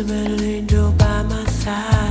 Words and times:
Phantom 0.00 0.40
angel 0.40 0.92
by 0.92 1.22
my 1.24 1.44
side. 1.44 2.09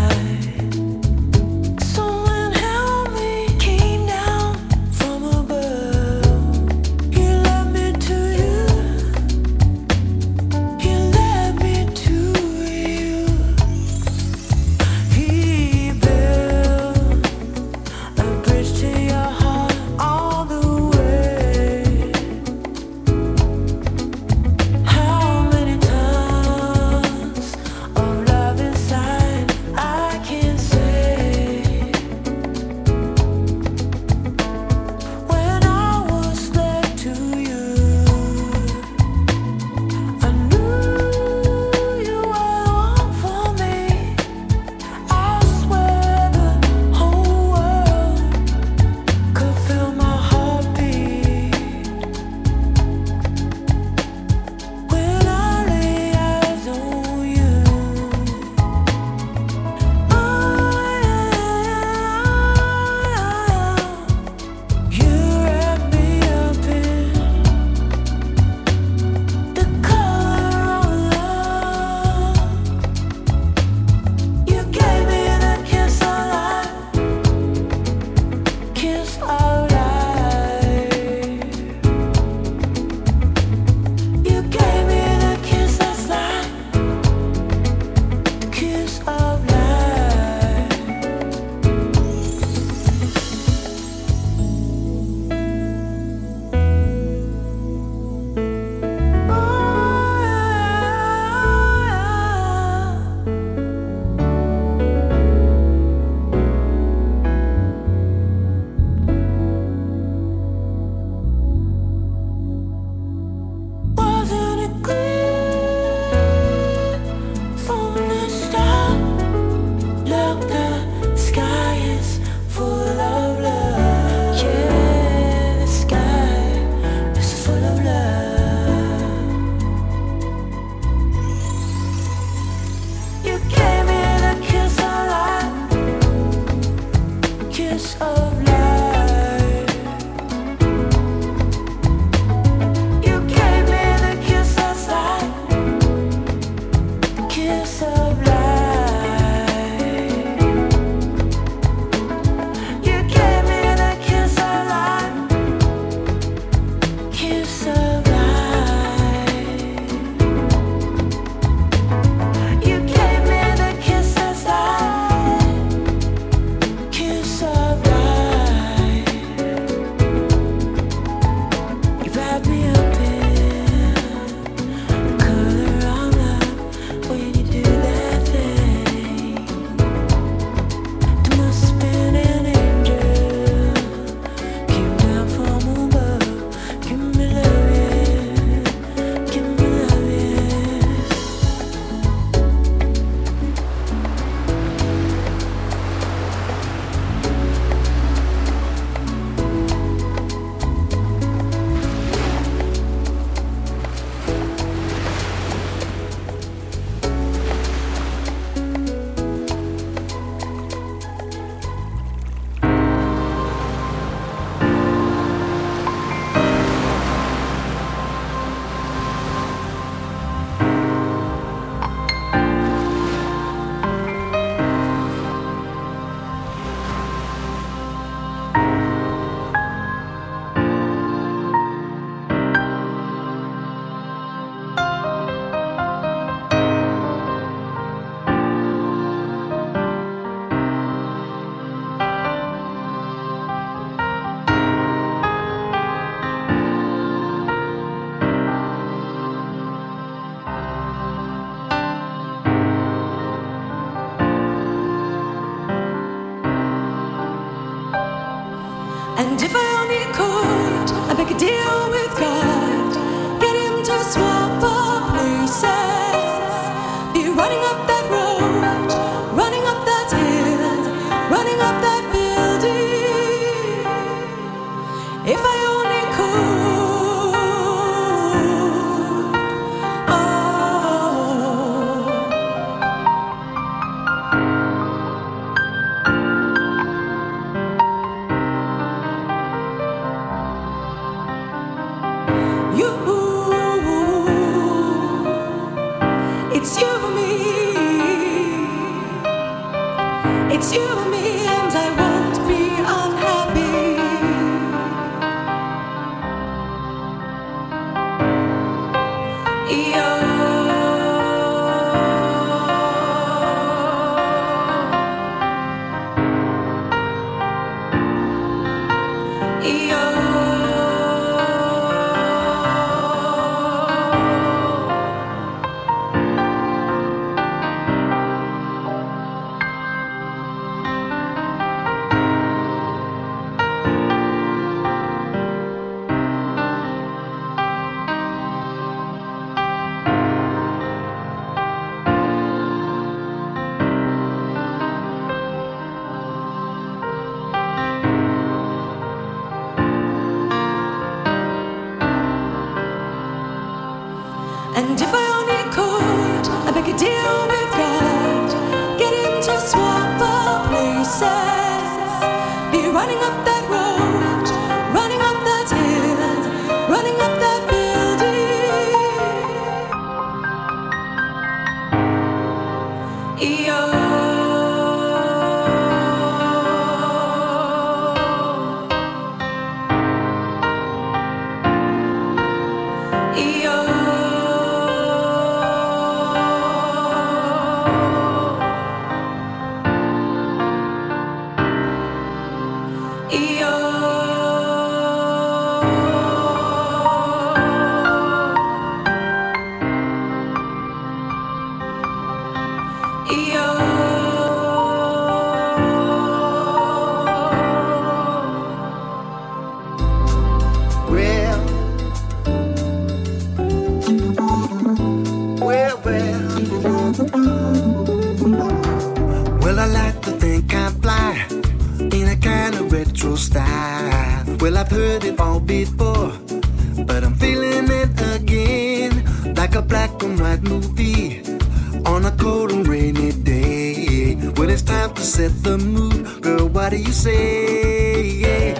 When 434.60 434.70
it's 434.70 434.82
time 434.82 435.14
to 435.14 435.22
set 435.22 435.64
the 435.64 435.78
mood, 435.78 436.42
girl, 436.42 436.68
what 436.68 436.90
do 436.90 436.98
you 436.98 437.14
say? 437.14 438.74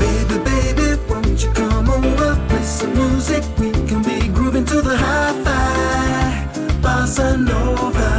Baby, 0.00 0.38
baby, 0.50 1.00
won't 1.08 1.40
you 1.44 1.52
come 1.52 1.88
over, 1.88 2.34
play 2.48 2.62
some 2.64 2.92
music? 2.92 3.44
We 3.56 3.70
can 3.70 4.02
be 4.02 4.26
grooving 4.34 4.64
to 4.64 4.82
the 4.82 4.96
hi-fi, 4.96 6.48
bossa 6.82 7.38
nova. 7.38 8.10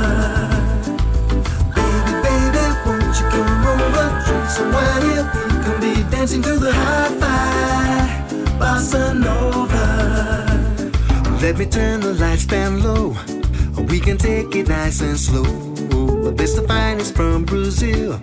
Baby, 1.76 2.14
baby, 2.24 2.64
won't 2.86 3.16
you 3.20 3.28
come 3.36 3.66
over, 3.74 4.06
drink 4.26 4.50
some 4.50 4.72
wine 4.72 5.02
here? 5.10 5.26
We 5.36 5.58
can 5.66 5.78
be 5.82 6.10
dancing 6.10 6.42
to 6.44 6.58
the 6.58 6.72
hi-fi, 6.72 8.24
bossa 8.58 9.14
nova. 9.14 9.86
Let 11.42 11.58
me 11.58 11.66
turn 11.66 12.00
the 12.00 12.14
lights 12.14 12.46
down 12.46 12.82
low. 12.82 13.14
We 13.90 14.00
can 14.00 14.18
take 14.18 14.56
it 14.56 14.70
nice 14.70 15.02
and 15.02 15.20
slow 15.20 15.65
but 16.26 16.42
it's 16.42 16.56
the 16.56 16.68
finest 16.68 17.16
from 17.16 17.46
Brazil. 17.46 18.20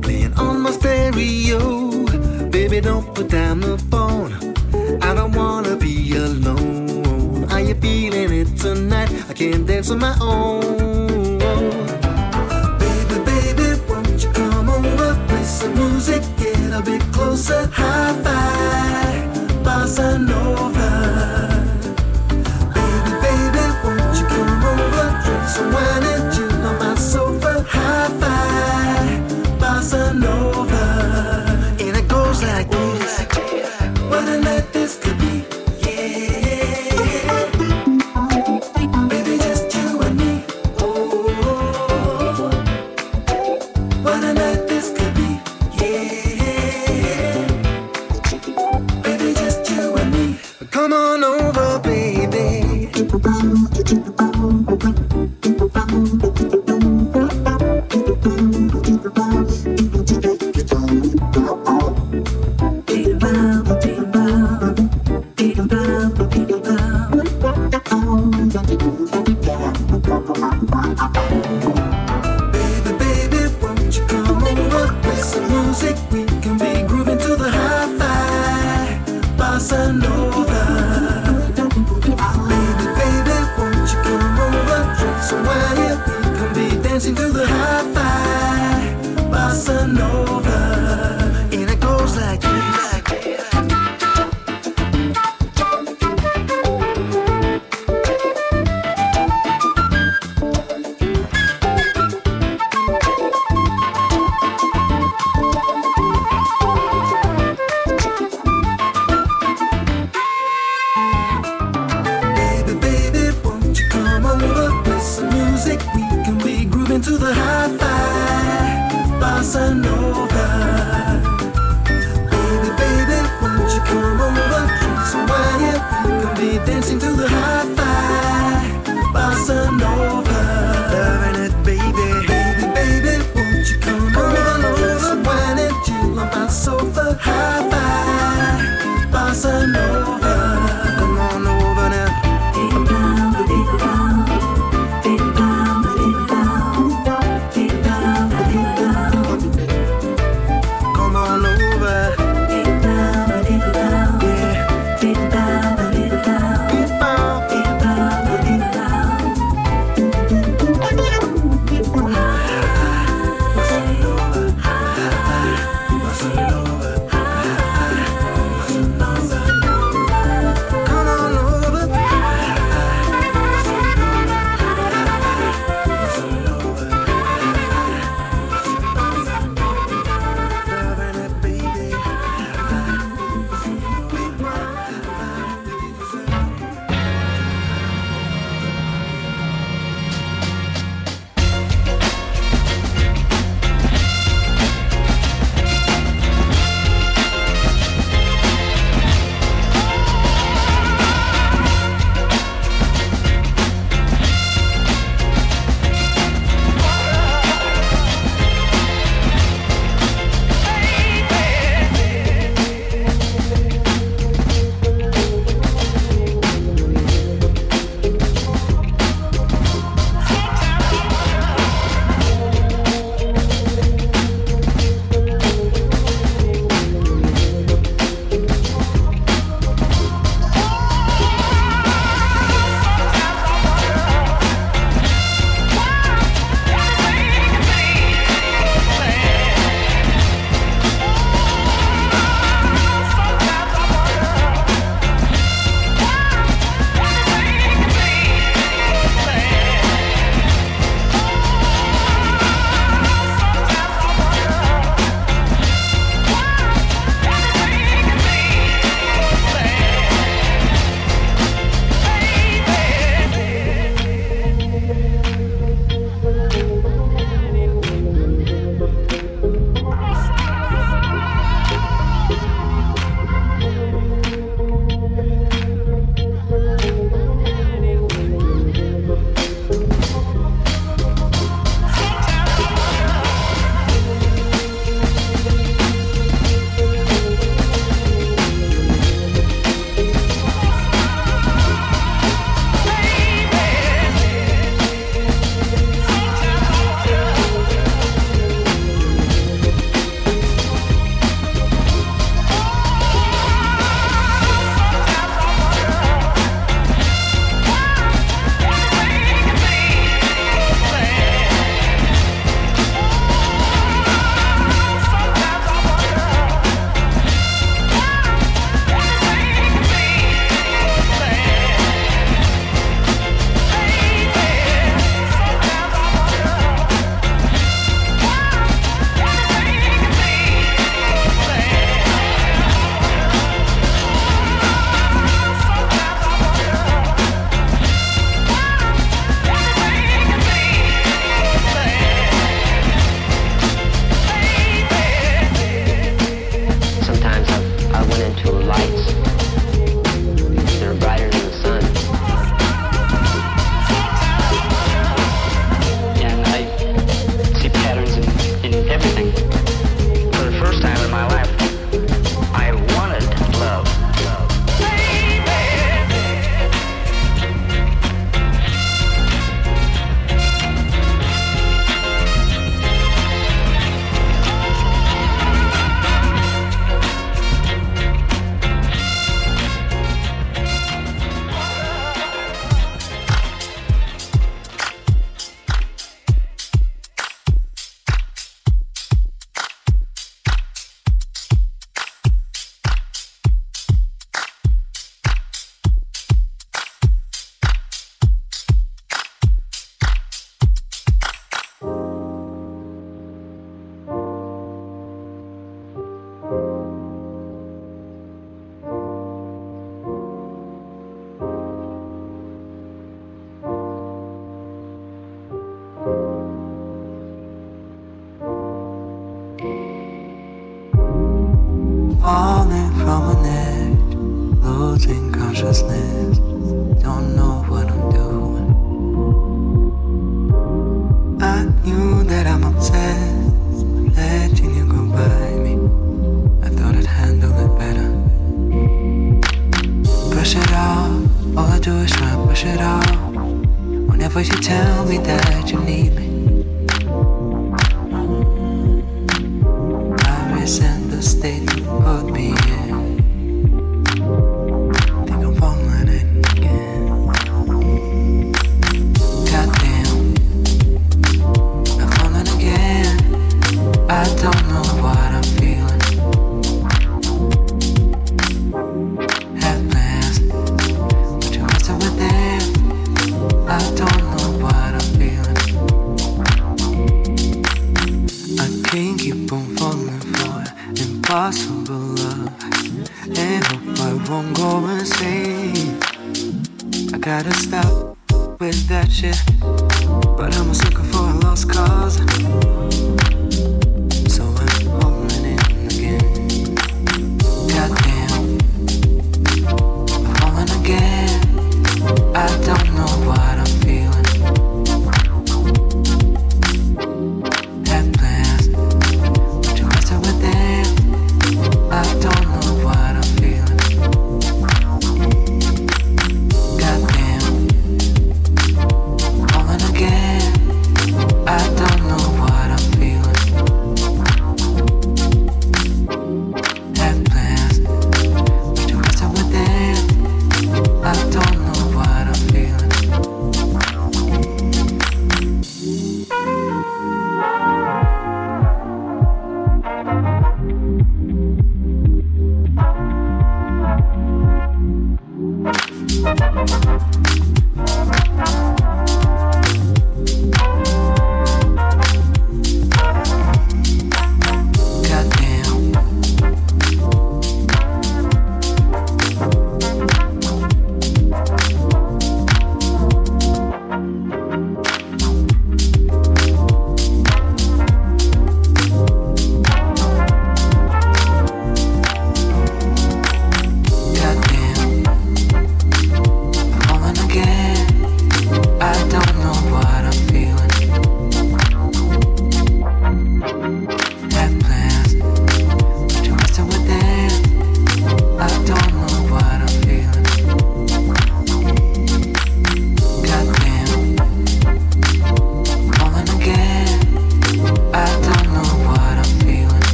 Playing 0.00 0.32
on 0.34 0.62
my 0.62 0.70
stereo. 0.70 2.06
Baby, 2.50 2.80
don't 2.80 3.12
put 3.14 3.28
down 3.28 3.58
the 3.58 3.76
phone. 3.90 4.32
I 5.02 5.12
don't 5.12 5.32
wanna 5.32 5.74
be 5.74 6.16
alone. 6.16 7.44
Are 7.50 7.60
you 7.60 7.74
feeling 7.74 8.32
it 8.32 8.56
tonight? 8.56 9.10
I 9.28 9.32
can't 9.34 9.66
dance 9.66 9.90
on 9.90 9.98
my 9.98 10.14
own. 10.20 11.38
Baby, 12.84 13.16
baby, 13.30 13.68
won't 13.88 14.22
you 14.22 14.30
come 14.30 14.68
over? 14.70 15.10
Play 15.26 15.44
some 15.44 15.74
music, 15.74 16.22
get 16.38 16.72
a 16.78 16.80
bit 16.80 17.02
closer. 17.12 17.68
Hi-fi, 17.72 19.26
bossa 19.64 20.08
nova. 20.28 20.41
I 79.74 79.90
know 79.92 80.31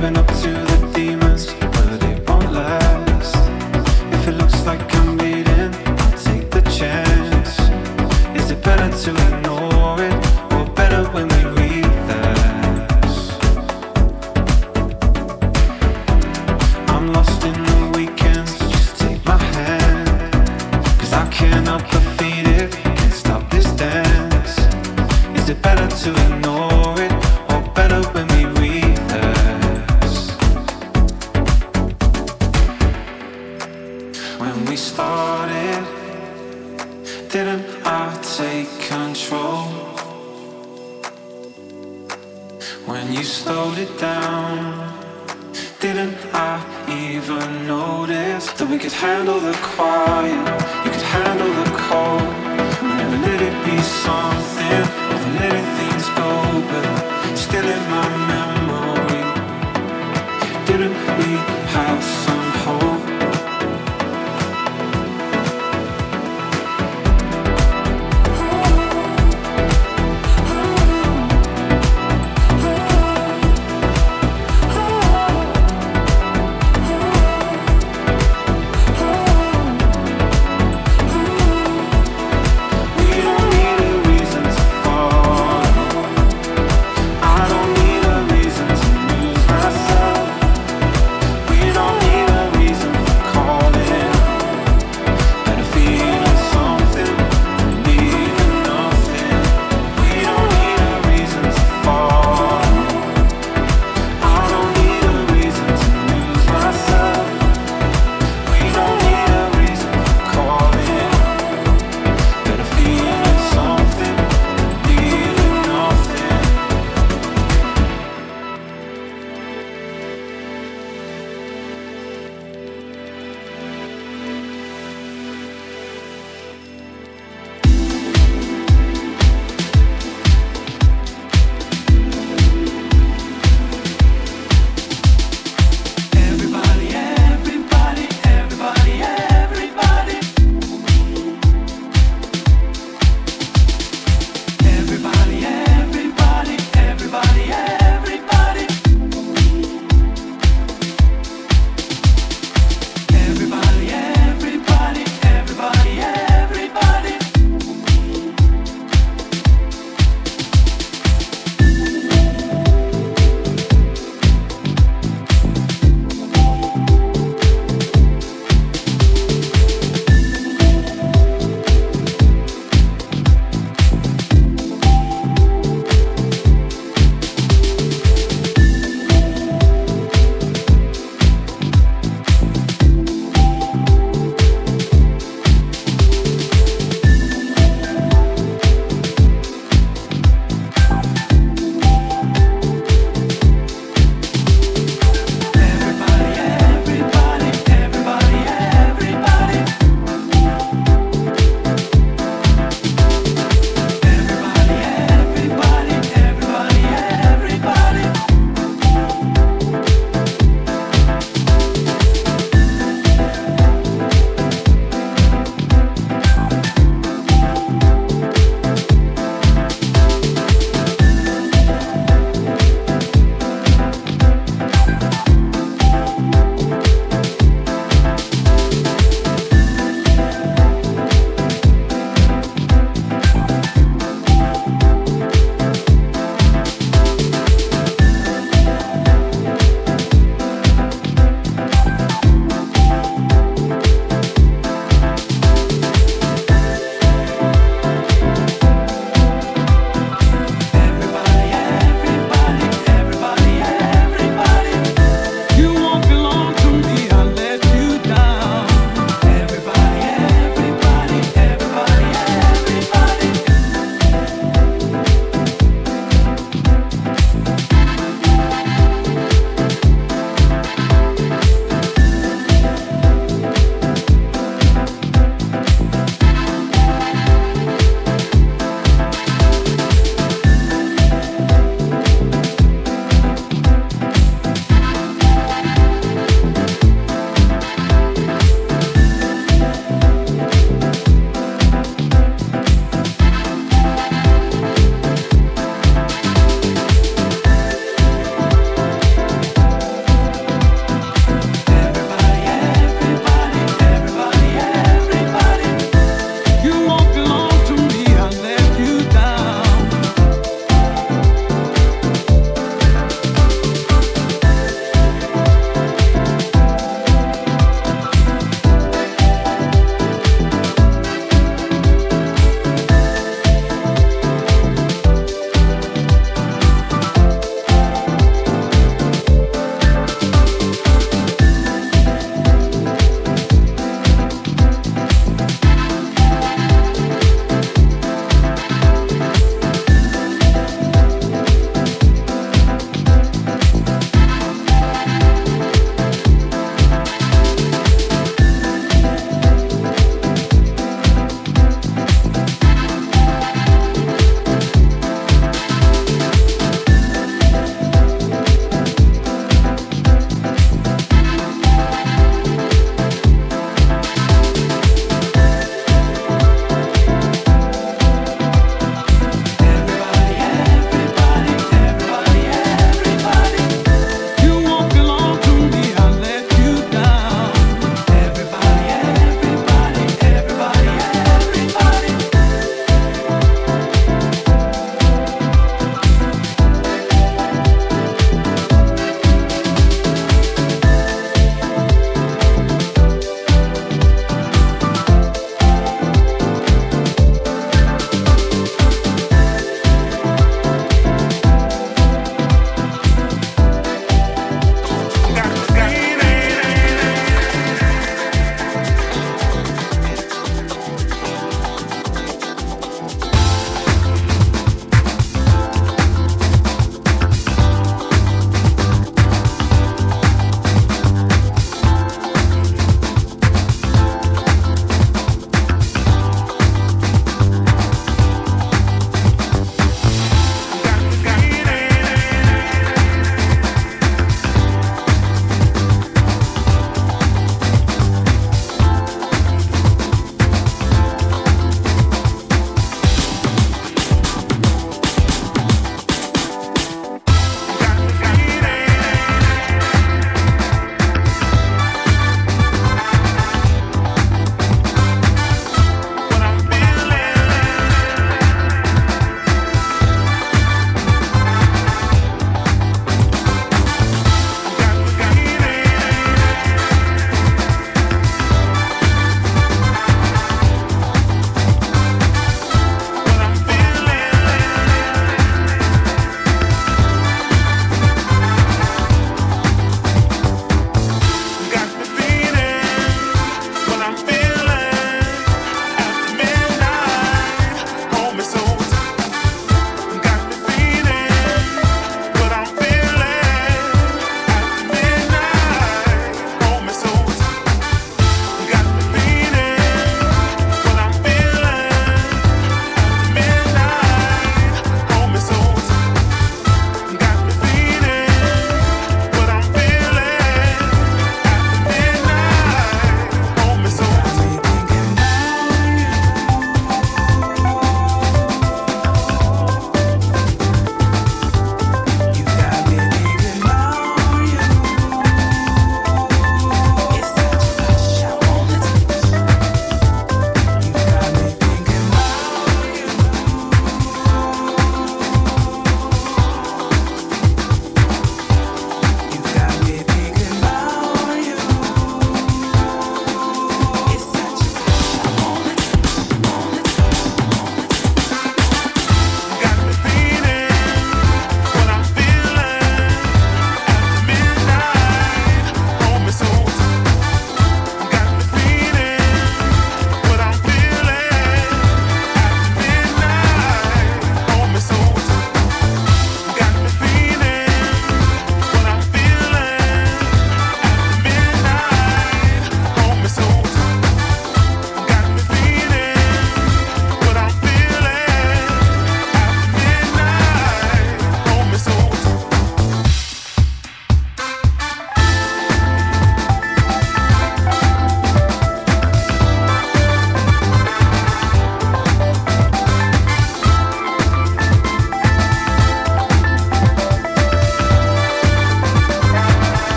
Been 0.00 0.16
up 0.16 0.26
to 0.28 0.69